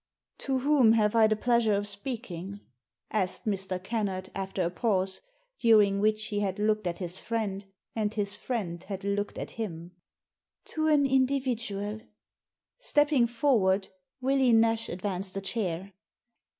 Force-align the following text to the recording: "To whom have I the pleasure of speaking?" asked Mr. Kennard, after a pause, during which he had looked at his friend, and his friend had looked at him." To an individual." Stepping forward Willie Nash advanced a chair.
"To 0.39 0.57
whom 0.57 0.93
have 0.93 1.13
I 1.13 1.27
the 1.27 1.35
pleasure 1.35 1.75
of 1.75 1.85
speaking?" 1.85 2.61
asked 3.11 3.45
Mr. 3.45 3.77
Kennard, 3.83 4.31
after 4.33 4.63
a 4.63 4.71
pause, 4.71 5.21
during 5.59 5.99
which 5.99 6.29
he 6.29 6.39
had 6.39 6.57
looked 6.57 6.87
at 6.87 6.97
his 6.97 7.19
friend, 7.19 7.65
and 7.95 8.11
his 8.11 8.35
friend 8.35 8.81
had 8.81 9.03
looked 9.03 9.37
at 9.37 9.51
him." 9.61 9.91
To 10.73 10.87
an 10.87 11.05
individual." 11.05 12.01
Stepping 12.79 13.27
forward 13.27 13.89
Willie 14.19 14.53
Nash 14.53 14.89
advanced 14.89 15.37
a 15.37 15.41
chair. 15.41 15.93